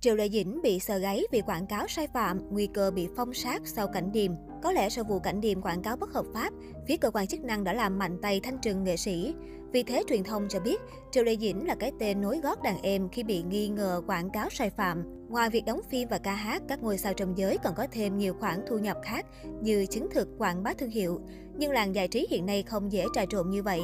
Triệu 0.00 0.14
Lệ 0.16 0.28
Dĩnh 0.28 0.62
bị 0.62 0.78
sờ 0.80 0.98
gáy 0.98 1.24
vì 1.32 1.40
quảng 1.40 1.66
cáo 1.66 1.88
sai 1.88 2.06
phạm, 2.06 2.40
nguy 2.50 2.68
cơ 2.74 2.90
bị 2.90 3.08
phong 3.16 3.34
sát 3.34 3.62
sau 3.64 3.88
cảnh 3.88 4.12
điềm. 4.12 4.32
Có 4.62 4.72
lẽ 4.72 4.88
sau 4.88 5.04
vụ 5.04 5.18
cảnh 5.18 5.40
điềm 5.40 5.62
quảng 5.62 5.82
cáo 5.82 5.96
bất 5.96 6.12
hợp 6.12 6.26
pháp, 6.34 6.50
phía 6.88 6.96
cơ 6.96 7.10
quan 7.10 7.26
chức 7.26 7.40
năng 7.40 7.64
đã 7.64 7.72
làm 7.72 7.98
mạnh 7.98 8.18
tay 8.22 8.40
thanh 8.40 8.58
trừng 8.58 8.84
nghệ 8.84 8.96
sĩ. 8.96 9.34
Vì 9.72 9.82
thế 9.82 10.02
truyền 10.08 10.24
thông 10.24 10.48
cho 10.48 10.60
biết, 10.60 10.80
Triệu 11.12 11.24
Lệ 11.24 11.36
Dĩnh 11.36 11.66
là 11.66 11.74
cái 11.74 11.92
tên 11.98 12.20
nối 12.20 12.40
gót 12.42 12.62
đàn 12.62 12.82
em 12.82 13.08
khi 13.08 13.22
bị 13.22 13.42
nghi 13.42 13.68
ngờ 13.68 14.02
quảng 14.06 14.30
cáo 14.30 14.50
sai 14.50 14.70
phạm. 14.70 15.04
Ngoài 15.28 15.50
việc 15.50 15.64
đóng 15.66 15.80
phim 15.90 16.08
và 16.08 16.18
ca 16.18 16.34
hát, 16.34 16.62
các 16.68 16.82
ngôi 16.82 16.98
sao 16.98 17.12
trong 17.14 17.38
giới 17.38 17.58
còn 17.64 17.74
có 17.76 17.86
thêm 17.92 18.18
nhiều 18.18 18.34
khoản 18.40 18.64
thu 18.68 18.78
nhập 18.78 18.96
khác 19.04 19.26
như 19.62 19.86
chứng 19.86 20.08
thực 20.10 20.28
quảng 20.38 20.62
bá 20.62 20.72
thương 20.72 20.90
hiệu. 20.90 21.20
Nhưng 21.56 21.70
làng 21.70 21.94
giải 21.94 22.08
trí 22.08 22.26
hiện 22.30 22.46
nay 22.46 22.62
không 22.62 22.92
dễ 22.92 23.04
trà 23.14 23.24
trộn 23.30 23.50
như 23.50 23.62
vậy. 23.62 23.80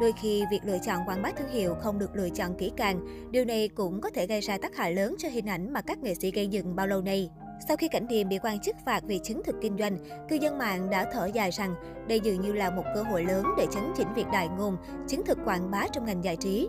Đôi 0.00 0.12
khi, 0.12 0.44
việc 0.50 0.60
lựa 0.64 0.78
chọn 0.78 1.00
quảng 1.06 1.22
bá 1.22 1.30
thương 1.36 1.48
hiệu 1.48 1.74
không 1.74 1.98
được 1.98 2.16
lựa 2.16 2.28
chọn 2.28 2.54
kỹ 2.58 2.72
càng. 2.76 3.00
Điều 3.30 3.44
này 3.44 3.68
cũng 3.68 4.00
có 4.00 4.10
thể 4.10 4.26
gây 4.26 4.40
ra 4.40 4.58
tác 4.58 4.76
hại 4.76 4.94
lớn 4.94 5.14
cho 5.18 5.28
hình 5.28 5.46
ảnh 5.46 5.72
mà 5.72 5.80
các 5.80 5.98
nghệ 5.98 6.14
sĩ 6.14 6.30
gây 6.30 6.48
dựng 6.48 6.76
bao 6.76 6.86
lâu 6.86 7.02
nay. 7.02 7.30
Sau 7.68 7.76
khi 7.76 7.88
Cảnh 7.88 8.08
Điềm 8.08 8.28
bị 8.28 8.38
quan 8.42 8.60
chức 8.60 8.76
phạt 8.84 9.02
vì 9.06 9.20
chứng 9.24 9.42
thực 9.44 9.56
kinh 9.60 9.76
doanh, 9.78 9.98
cư 10.28 10.36
dân 10.36 10.58
mạng 10.58 10.90
đã 10.90 11.10
thở 11.12 11.26
dài 11.26 11.50
rằng 11.50 11.74
đây 12.08 12.20
dường 12.20 12.40
như 12.40 12.52
là 12.52 12.70
một 12.70 12.82
cơ 12.94 13.02
hội 13.02 13.24
lớn 13.24 13.44
để 13.58 13.66
chấn 13.72 13.82
chỉnh 13.96 14.08
việc 14.14 14.26
đại 14.32 14.48
ngôn, 14.48 14.76
chứng 15.08 15.24
thực 15.26 15.38
quảng 15.44 15.70
bá 15.70 15.86
trong 15.92 16.04
ngành 16.04 16.24
giải 16.24 16.36
trí. 16.36 16.68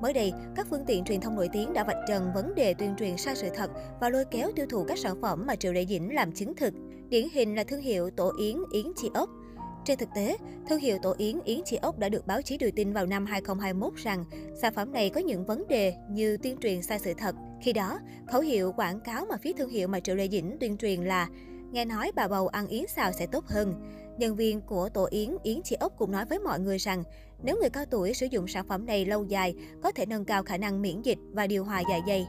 Mới 0.00 0.12
đây, 0.12 0.32
các 0.56 0.66
phương 0.70 0.84
tiện 0.86 1.04
truyền 1.04 1.20
thông 1.20 1.36
nổi 1.36 1.48
tiếng 1.52 1.72
đã 1.72 1.84
vạch 1.84 1.98
trần 2.08 2.32
vấn 2.34 2.54
đề 2.54 2.74
tuyên 2.74 2.94
truyền 2.98 3.16
sai 3.16 3.36
sự 3.36 3.48
thật 3.54 3.70
và 4.00 4.08
lôi 4.08 4.24
kéo 4.30 4.50
tiêu 4.56 4.66
thụ 4.70 4.84
các 4.84 4.98
sản 4.98 5.20
phẩm 5.22 5.46
mà 5.46 5.56
Triệu 5.56 5.72
Lệ 5.72 5.86
Dĩnh 5.86 6.14
làm 6.14 6.32
chứng 6.32 6.54
thực. 6.54 6.74
Điển 7.08 7.28
hình 7.32 7.56
là 7.56 7.64
thương 7.64 7.80
hiệu 7.80 8.10
tổ 8.10 8.32
yến 8.38 8.56
Yến 8.72 8.86
Chi 8.96 9.10
Ốc. 9.14 9.28
Trên 9.84 9.98
thực 9.98 10.08
tế, 10.14 10.36
thương 10.68 10.78
hiệu 10.78 10.98
tổ 11.02 11.14
yến 11.18 11.40
Yến 11.44 11.60
Chi 11.64 11.76
Ốc 11.76 11.98
đã 11.98 12.08
được 12.08 12.26
báo 12.26 12.42
chí 12.42 12.58
đưa 12.58 12.70
tin 12.70 12.92
vào 12.92 13.06
năm 13.06 13.26
2021 13.26 13.94
rằng 13.96 14.24
sản 14.62 14.74
phẩm 14.74 14.92
này 14.92 15.10
có 15.10 15.20
những 15.20 15.44
vấn 15.44 15.68
đề 15.68 15.94
như 16.10 16.36
tuyên 16.36 16.56
truyền 16.56 16.82
sai 16.82 16.98
sự 16.98 17.14
thật. 17.18 17.34
Khi 17.62 17.72
đó, 17.72 17.98
khẩu 18.26 18.40
hiệu 18.40 18.72
quảng 18.72 19.00
cáo 19.00 19.24
mà 19.24 19.36
phía 19.42 19.52
thương 19.52 19.70
hiệu 19.70 19.88
mà 19.88 20.00
Triệu 20.00 20.16
lê 20.16 20.28
Dĩnh 20.28 20.56
tuyên 20.60 20.76
truyền 20.76 21.00
là 21.04 21.28
Nghe 21.72 21.84
nói 21.84 22.12
bà 22.14 22.28
bầu 22.28 22.48
ăn 22.48 22.66
yến 22.66 22.84
xào 22.88 23.12
sẽ 23.12 23.26
tốt 23.26 23.46
hơn. 23.46 23.74
Nhân 24.18 24.36
viên 24.36 24.60
của 24.60 24.88
tổ 24.88 25.08
yến 25.10 25.36
Yến 25.42 25.62
Chi 25.62 25.76
Ốc 25.80 25.92
cũng 25.98 26.10
nói 26.10 26.24
với 26.24 26.38
mọi 26.38 26.60
người 26.60 26.78
rằng 26.78 27.04
nếu 27.42 27.56
người 27.60 27.70
cao 27.70 27.84
tuổi 27.90 28.14
sử 28.14 28.26
dụng 28.26 28.48
sản 28.48 28.68
phẩm 28.68 28.86
này 28.86 29.06
lâu 29.06 29.24
dài, 29.24 29.54
có 29.82 29.92
thể 29.92 30.06
nâng 30.06 30.24
cao 30.24 30.42
khả 30.42 30.56
năng 30.56 30.82
miễn 30.82 31.02
dịch 31.02 31.18
và 31.32 31.46
điều 31.46 31.64
hòa 31.64 31.82
dạ 31.90 32.00
dày. 32.06 32.26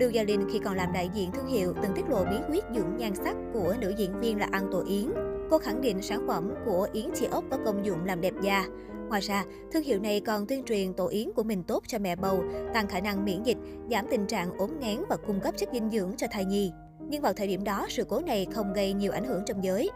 Lưu 0.00 0.10
Gia 0.10 0.22
Linh 0.22 0.48
khi 0.52 0.58
còn 0.64 0.76
làm 0.76 0.92
đại 0.92 1.10
diện 1.14 1.30
thương 1.32 1.46
hiệu 1.46 1.74
từng 1.82 1.92
tiết 1.96 2.08
lộ 2.08 2.24
bí 2.24 2.36
quyết 2.48 2.64
dưỡng 2.74 2.96
nhan 2.96 3.14
sắc 3.14 3.36
của 3.52 3.74
nữ 3.80 3.94
diễn 3.96 4.20
viên 4.20 4.38
là 4.38 4.48
ăn 4.52 4.68
tổ 4.72 4.84
yến. 4.88 5.25
Cô 5.50 5.58
khẳng 5.58 5.80
định 5.80 6.02
sản 6.02 6.26
phẩm 6.26 6.54
của 6.64 6.88
Yến 6.92 7.06
Chi 7.14 7.26
Ốc 7.30 7.44
có 7.50 7.58
công 7.64 7.86
dụng 7.86 8.04
làm 8.04 8.20
đẹp 8.20 8.34
da. 8.42 8.66
Ngoài 9.08 9.20
ra, 9.20 9.44
thương 9.72 9.82
hiệu 9.82 10.00
này 10.00 10.20
còn 10.20 10.46
tuyên 10.46 10.64
truyền 10.64 10.94
tổ 10.94 11.08
yến 11.08 11.32
của 11.32 11.42
mình 11.42 11.62
tốt 11.62 11.82
cho 11.86 11.98
mẹ 11.98 12.16
bầu, 12.16 12.44
tăng 12.74 12.86
khả 12.86 13.00
năng 13.00 13.24
miễn 13.24 13.42
dịch, 13.42 13.56
giảm 13.90 14.06
tình 14.10 14.26
trạng 14.26 14.58
ốm 14.58 14.80
ngán 14.80 15.04
và 15.08 15.16
cung 15.16 15.40
cấp 15.40 15.54
chất 15.56 15.68
dinh 15.72 15.90
dưỡng 15.90 16.12
cho 16.16 16.26
thai 16.30 16.44
nhi. 16.44 16.72
Nhưng 17.08 17.22
vào 17.22 17.32
thời 17.32 17.46
điểm 17.46 17.64
đó, 17.64 17.86
sự 17.88 18.04
cố 18.04 18.20
này 18.20 18.46
không 18.54 18.72
gây 18.72 18.92
nhiều 18.92 19.12
ảnh 19.12 19.24
hưởng 19.24 19.42
trong 19.46 19.64
giới. 19.64 19.90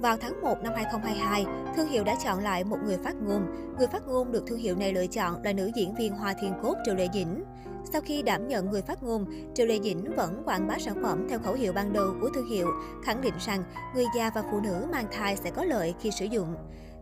Vào 0.00 0.16
tháng 0.16 0.42
1 0.42 0.62
năm 0.62 0.72
2022, 0.76 1.46
thương 1.76 1.88
hiệu 1.88 2.04
đã 2.04 2.16
chọn 2.24 2.42
lại 2.42 2.64
một 2.64 2.78
người 2.84 2.96
phát 3.04 3.14
ngôn. 3.16 3.42
Người 3.78 3.86
phát 3.86 4.06
ngôn 4.06 4.32
được 4.32 4.44
thương 4.46 4.58
hiệu 4.58 4.76
này 4.76 4.92
lựa 4.92 5.06
chọn 5.06 5.42
là 5.42 5.52
nữ 5.52 5.70
diễn 5.74 5.94
viên 5.94 6.12
Hoa 6.12 6.34
Thiên 6.40 6.52
Cốt 6.62 6.74
Triệu 6.84 6.94
Lệ 6.94 7.08
Dĩnh. 7.14 7.44
Sau 7.92 8.00
khi 8.00 8.22
đảm 8.22 8.48
nhận 8.48 8.70
người 8.70 8.82
phát 8.82 9.02
ngôn, 9.02 9.24
Triệu 9.54 9.66
Lệ 9.66 9.78
Dĩnh 9.82 10.14
vẫn 10.16 10.42
quảng 10.44 10.66
bá 10.68 10.78
sản 10.78 11.02
phẩm 11.02 11.26
theo 11.30 11.38
khẩu 11.38 11.54
hiệu 11.54 11.72
ban 11.72 11.92
đầu 11.92 12.14
của 12.20 12.30
thương 12.34 12.50
hiệu, 12.50 12.68
khẳng 13.04 13.20
định 13.20 13.34
rằng 13.46 13.64
người 13.94 14.04
già 14.16 14.30
và 14.34 14.42
phụ 14.50 14.60
nữ 14.60 14.86
mang 14.92 15.06
thai 15.12 15.36
sẽ 15.36 15.50
có 15.50 15.64
lợi 15.64 15.94
khi 16.00 16.10
sử 16.10 16.24
dụng. 16.24 16.54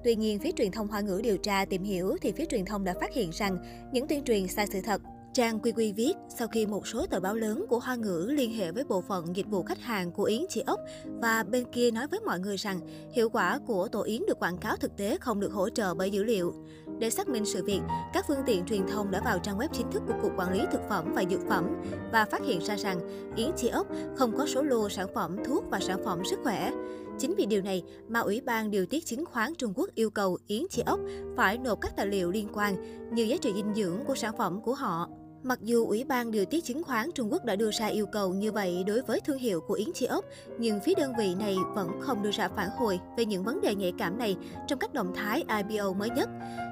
Tuy 0.05 0.16
nhiên, 0.16 0.38
phía 0.38 0.52
truyền 0.56 0.72
thông 0.72 0.88
Hoa 0.88 1.00
ngữ 1.00 1.20
điều 1.24 1.36
tra 1.36 1.64
tìm 1.64 1.82
hiểu 1.82 2.16
thì 2.22 2.32
phía 2.32 2.44
truyền 2.44 2.64
thông 2.64 2.84
đã 2.84 2.94
phát 3.00 3.14
hiện 3.14 3.30
rằng 3.30 3.58
những 3.92 4.08
tuyên 4.08 4.24
truyền 4.24 4.48
sai 4.48 4.66
sự 4.66 4.80
thật. 4.80 5.00
Trang 5.34 5.60
Quy 5.60 5.72
Quy 5.72 5.92
viết, 5.92 6.12
sau 6.28 6.48
khi 6.48 6.66
một 6.66 6.86
số 6.86 7.06
tờ 7.06 7.20
báo 7.20 7.34
lớn 7.34 7.64
của 7.68 7.78
Hoa 7.78 7.94
ngữ 7.94 8.27
liên 8.30 8.52
hệ 8.52 8.72
với 8.72 8.84
bộ 8.84 9.00
phận 9.00 9.36
dịch 9.36 9.46
vụ 9.50 9.62
khách 9.62 9.80
hàng 9.80 10.12
của 10.12 10.24
Yến 10.24 10.42
Chị 10.48 10.62
Ốc 10.66 10.80
và 11.04 11.42
bên 11.42 11.64
kia 11.72 11.90
nói 11.90 12.06
với 12.06 12.20
mọi 12.20 12.40
người 12.40 12.56
rằng 12.56 12.80
hiệu 13.12 13.28
quả 13.28 13.58
của 13.66 13.88
tổ 13.88 14.02
Yến 14.02 14.22
được 14.27 14.38
quảng 14.38 14.58
cáo 14.58 14.77
thực 14.77 14.96
tế 14.96 15.18
không 15.20 15.40
được 15.40 15.52
hỗ 15.52 15.68
trợ 15.68 15.95
bởi 15.95 16.11
dữ 16.11 16.24
liệu. 16.24 16.55
Để 16.98 17.11
xác 17.11 17.28
minh 17.28 17.45
sự 17.45 17.64
việc, 17.64 17.80
các 18.12 18.24
phương 18.28 18.42
tiện 18.46 18.64
truyền 18.64 18.86
thông 18.86 19.11
đã 19.11 19.20
vào 19.24 19.39
trang 19.39 19.58
web 19.58 19.68
chính 19.72 19.90
thức 19.90 20.02
của 20.06 20.14
Cục 20.22 20.33
Quản 20.36 20.52
lý 20.52 20.61
Thực 20.72 20.80
phẩm 20.89 21.12
và 21.14 21.24
Dược 21.30 21.40
phẩm 21.48 21.83
và 22.12 22.24
phát 22.24 22.42
hiện 22.45 22.61
ra 22.61 22.77
rằng 22.77 23.01
Yến 23.36 23.51
Chi 23.56 23.68
Ốc 23.68 23.86
không 24.16 24.36
có 24.36 24.46
số 24.46 24.62
lô 24.62 24.89
sản 24.89 25.08
phẩm 25.14 25.36
thuốc 25.45 25.64
và 25.70 25.80
sản 25.80 26.05
phẩm 26.05 26.22
sức 26.30 26.39
khỏe. 26.42 26.72
Chính 27.18 27.34
vì 27.34 27.46
điều 27.46 27.62
này 27.62 27.83
mà 28.08 28.20
Ủy 28.20 28.40
ban 28.40 28.70
Điều 28.70 28.86
tiết 28.86 29.06
Chứng 29.06 29.24
khoán 29.24 29.55
Trung 29.55 29.72
Quốc 29.77 29.90
yêu 29.95 30.11
cầu 30.11 30.39
Yến 30.46 30.62
Chi 30.70 30.83
Ốc 30.86 31.01
phải 31.36 31.58
nộp 31.58 31.80
các 31.80 31.96
tài 31.96 32.06
liệu 32.06 32.30
liên 32.30 32.48
quan 32.52 32.77
như 33.14 33.22
giá 33.22 33.36
trị 33.36 33.52
dinh 33.55 33.74
dưỡng 33.74 34.05
của 34.06 34.14
sản 34.14 34.34
phẩm 34.39 34.61
của 34.61 34.74
họ. 34.74 35.08
Mặc 35.46 35.58
dù 35.62 35.86
Ủy 35.86 36.05
ban 36.05 36.30
Điều 36.30 36.44
tiết 36.44 36.64
Chứng 36.64 36.84
khoán 36.84 37.10
Trung 37.14 37.32
Quốc 37.32 37.44
đã 37.44 37.56
đưa 37.56 37.70
ra 37.70 37.86
yêu 37.86 38.06
cầu 38.06 38.34
như 38.34 38.52
vậy 38.52 38.84
đối 38.86 39.02
với 39.02 39.20
thương 39.20 39.38
hiệu 39.38 39.60
của 39.60 39.74
Yến 39.74 39.88
Chi 39.94 40.06
Ốc, 40.06 40.24
nhưng 40.58 40.80
phía 40.80 40.94
đơn 40.96 41.12
vị 41.18 41.34
này 41.34 41.56
vẫn 41.74 42.00
không 42.00 42.22
đưa 42.22 42.30
ra 42.30 42.48
phản 42.48 42.68
hồi 42.70 43.00
về 43.16 43.24
những 43.24 43.44
vấn 43.44 43.60
đề 43.60 43.74
nhạy 43.74 43.92
cảm 43.98 44.18
này 44.18 44.36
trong 44.66 44.78
các 44.78 44.94
động 44.94 45.14
thái 45.14 45.44
IPO 45.68 45.92
mới 45.92 46.10
nhất. 46.10 46.28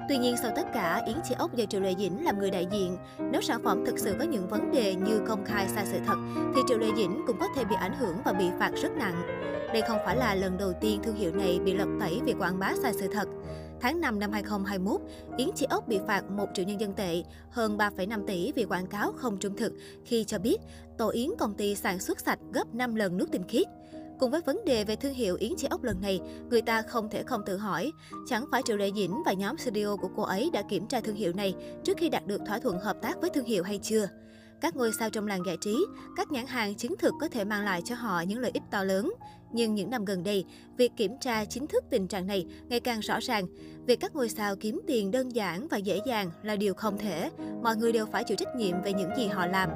Tuy 0.09 0.17
nhiên, 0.17 0.35
sau 0.41 0.51
tất 0.55 0.65
cả, 0.73 1.03
Yến 1.05 1.15
Chi 1.29 1.35
Ốc 1.37 1.55
do 1.55 1.65
Triệu 1.65 1.81
Lệ 1.81 1.95
Dĩnh 1.99 2.25
làm 2.25 2.39
người 2.39 2.51
đại 2.51 2.67
diện. 2.71 2.97
Nếu 3.31 3.41
sản 3.41 3.63
phẩm 3.63 3.85
thực 3.85 3.99
sự 3.99 4.15
có 4.19 4.25
những 4.25 4.47
vấn 4.47 4.71
đề 4.71 4.95
như 4.95 5.19
công 5.27 5.45
khai 5.45 5.67
sai 5.75 5.85
sự 5.85 5.97
thật, 6.05 6.17
thì 6.55 6.61
Triệu 6.67 6.77
Lệ 6.77 6.87
Dĩnh 6.97 7.23
cũng 7.27 7.37
có 7.39 7.47
thể 7.55 7.65
bị 7.65 7.75
ảnh 7.79 7.93
hưởng 7.99 8.17
và 8.25 8.33
bị 8.33 8.45
phạt 8.59 8.71
rất 8.75 8.91
nặng. 8.97 9.23
Đây 9.73 9.81
không 9.87 9.97
phải 10.05 10.15
là 10.15 10.35
lần 10.35 10.57
đầu 10.57 10.73
tiên 10.81 10.99
thương 11.03 11.15
hiệu 11.15 11.31
này 11.35 11.59
bị 11.65 11.73
lật 11.73 11.87
tẩy 11.99 12.21
vì 12.25 12.33
quảng 12.33 12.59
bá 12.59 12.73
sai 12.81 12.93
sự 12.93 13.07
thật. 13.07 13.27
Tháng 13.83 14.01
5 14.01 14.19
năm 14.19 14.31
2021, 14.31 15.01
Yến 15.37 15.49
Chi 15.55 15.65
Ốc 15.69 15.87
bị 15.87 15.99
phạt 16.07 16.31
1 16.31 16.49
triệu 16.53 16.65
nhân 16.65 16.79
dân 16.79 16.93
tệ, 16.93 17.23
hơn 17.49 17.77
3,5 17.77 18.25
tỷ 18.25 18.51
vì 18.51 18.65
quảng 18.65 18.87
cáo 18.87 19.11
không 19.11 19.37
trung 19.37 19.57
thực 19.57 19.73
khi 20.05 20.23
cho 20.23 20.39
biết 20.39 20.57
tổ 20.97 21.09
Yến 21.09 21.29
công 21.39 21.53
ty 21.53 21.75
sản 21.75 21.99
xuất 21.99 22.19
sạch 22.19 22.39
gấp 22.53 22.75
5 22.75 22.95
lần 22.95 23.17
nước 23.17 23.31
tinh 23.31 23.43
khiết. 23.47 23.67
Cùng 24.19 24.31
với 24.31 24.41
vấn 24.41 24.65
đề 24.65 24.83
về 24.83 24.95
thương 24.95 25.13
hiệu 25.13 25.35
Yến 25.39 25.55
Chi 25.57 25.67
Ốc 25.69 25.83
lần 25.83 26.01
này, 26.01 26.19
người 26.49 26.61
ta 26.61 26.81
không 26.81 27.09
thể 27.09 27.23
không 27.23 27.41
tự 27.45 27.57
hỏi, 27.57 27.91
chẳng 28.27 28.45
phải 28.51 28.61
Triệu 28.65 28.77
Lệ 28.77 28.91
Dĩnh 28.95 29.23
và 29.25 29.33
nhóm 29.33 29.57
studio 29.57 29.95
của 29.95 30.09
cô 30.15 30.23
ấy 30.23 30.49
đã 30.53 30.61
kiểm 30.69 30.87
tra 30.87 31.01
thương 31.01 31.15
hiệu 31.15 31.33
này 31.33 31.55
trước 31.83 31.97
khi 31.97 32.09
đạt 32.09 32.27
được 32.27 32.41
thỏa 32.47 32.59
thuận 32.59 32.79
hợp 32.79 32.97
tác 33.01 33.21
với 33.21 33.29
thương 33.29 33.45
hiệu 33.45 33.63
hay 33.63 33.79
chưa? 33.83 34.07
Các 34.63 34.75
ngôi 34.75 34.91
sao 34.99 35.09
trong 35.09 35.27
làng 35.27 35.45
giải 35.45 35.57
trí, 35.61 35.85
các 36.15 36.31
nhãn 36.31 36.45
hàng 36.45 36.75
chứng 36.75 36.95
thực 36.97 37.13
có 37.21 37.27
thể 37.27 37.45
mang 37.45 37.65
lại 37.65 37.81
cho 37.85 37.95
họ 37.95 38.21
những 38.21 38.39
lợi 38.39 38.51
ích 38.53 38.63
to 38.71 38.83
lớn. 38.83 39.13
Nhưng 39.53 39.75
những 39.75 39.89
năm 39.89 40.05
gần 40.05 40.23
đây, 40.23 40.45
việc 40.77 40.91
kiểm 40.97 41.17
tra 41.21 41.45
chính 41.45 41.67
thức 41.67 41.83
tình 41.89 42.07
trạng 42.07 42.27
này 42.27 42.45
ngày 42.69 42.79
càng 42.79 42.99
rõ 42.99 43.19
ràng. 43.21 43.45
Việc 43.85 43.99
các 43.99 44.15
ngôi 44.15 44.29
sao 44.29 44.55
kiếm 44.55 44.81
tiền 44.87 45.11
đơn 45.11 45.35
giản 45.35 45.67
và 45.67 45.77
dễ 45.77 45.99
dàng 46.05 46.31
là 46.43 46.55
điều 46.55 46.73
không 46.73 46.97
thể. 46.97 47.29
Mọi 47.63 47.75
người 47.75 47.91
đều 47.91 48.05
phải 48.05 48.23
chịu 48.23 48.37
trách 48.37 48.55
nhiệm 48.55 48.81
về 48.83 48.93
những 48.93 49.09
gì 49.17 49.27
họ 49.27 49.45
làm. 49.45 49.69